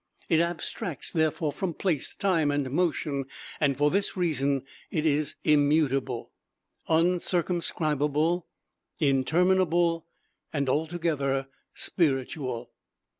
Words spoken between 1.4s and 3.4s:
from place, time, and motion;